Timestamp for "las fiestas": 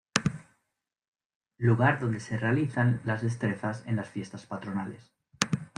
3.97-4.47